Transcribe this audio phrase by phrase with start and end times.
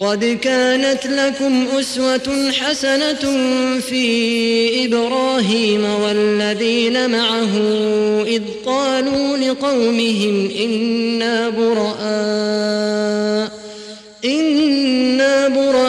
[0.00, 3.38] قد كانت لكم أسوة حسنة
[3.80, 7.58] في إبراهيم والذين معه
[8.26, 11.98] إذ قالوا لقومهم إنا براء
[14.24, 15.88] إنا براء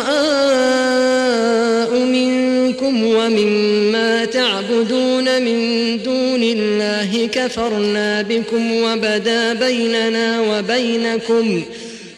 [1.99, 5.59] منكم ومما تعبدون من
[6.03, 11.64] دون الله كفرنا بكم وبدا بيننا وبينكم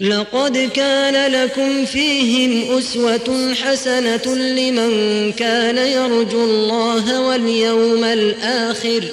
[0.00, 9.04] لقد كان لكم فيهم أسوة حسنة لمن كان يرجو الله واليوم الآخر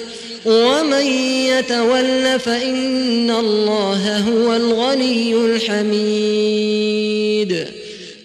[0.46, 1.06] ومن
[1.46, 6.78] يتول فإن الله هو الغني الحميد.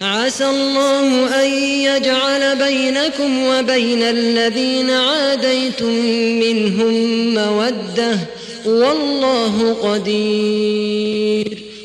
[0.01, 6.05] عسى الله أن يجعل بينكم وبين الذين عاديتم
[6.39, 6.93] منهم
[7.33, 8.19] مودة.
[8.65, 11.72] والله قدير.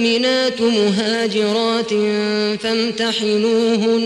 [0.00, 1.90] المؤمنات مهاجرات
[2.62, 4.04] فامتحنوهن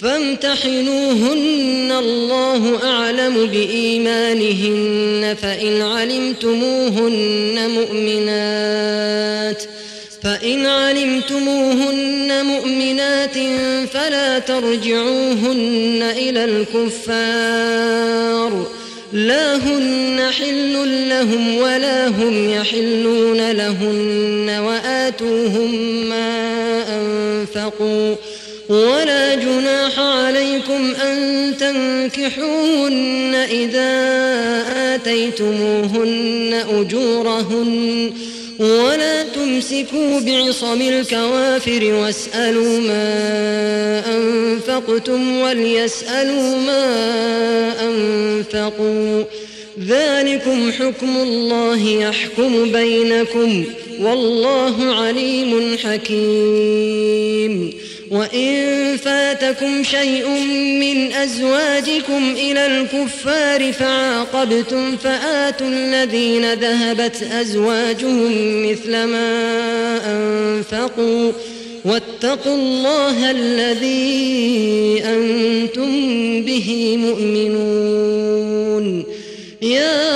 [0.00, 9.62] فامتحنوهن الله أعلم بإيمانهن فإن علمتموهن مؤمنات
[10.22, 13.38] فإن علمتموهن مؤمنات
[13.92, 18.02] فلا ترجعوهن إلى الكفار.
[19.12, 25.74] لا هن حل لهم ولا هم يحلون لهن وآتوهم
[26.08, 28.14] ما أنفقوا
[28.68, 33.92] ولا جناح عليكم أن تنكحوهن إذا
[34.94, 38.12] آتيتموهن أجورهن
[38.58, 46.82] ولا تمسكوا بعصم الكوافر واسألوا ما أنفقتم وليسألوا ما
[48.42, 49.24] أنفقوا
[49.86, 53.64] ذلكم حكم الله يحكم بينكم
[54.00, 57.72] والله عليم حكيم.
[58.10, 60.28] وإن فاتكم شيء
[60.80, 71.32] من أزواجكم إلى الكفار فعاقبتم فآتوا الذين ذهبت أزواجهم مثل ما أنفقوا.
[71.84, 75.90] واتقوا الله الذي أنتم
[76.42, 77.91] به مؤمنون.
[79.62, 80.06] يا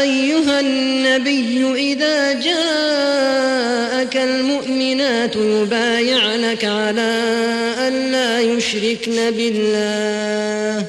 [0.00, 7.22] أيها النبي إذا جاءك المؤمنات يبايعنك على
[7.88, 10.86] أن لا يشركن بالله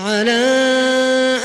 [0.00, 0.42] على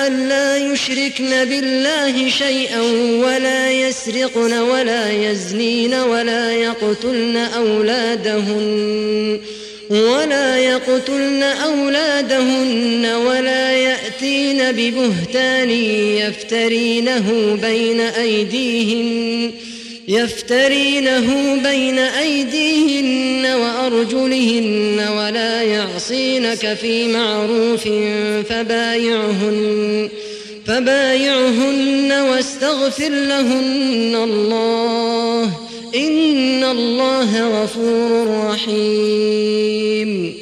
[0.08, 2.82] أن لا يشركن بالله شيئا
[3.26, 9.40] ولا يسرقن ولا يزنين ولا يقتلن أولادهن
[9.90, 14.11] ولا يقتلن أولادهن ولا يأتين
[14.72, 19.52] ببهتان يفترينه بين أيديهن
[20.08, 27.88] يفترينه بين أيديهن وأرجلهن ولا يعصينك في معروف
[28.50, 30.10] فبايعهن
[30.66, 35.44] فبايعهن واستغفر لهن الله
[35.96, 40.41] إن الله غفور رحيم.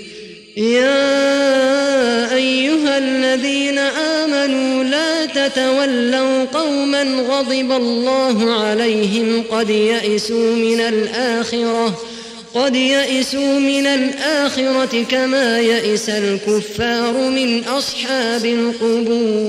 [5.50, 12.00] لا تتولوا قوما غضب الله عليهم قد يئسوا من الآخرة
[12.54, 19.40] قد يئسوا من الآخرة كما يئس الكفار من أصحاب القبور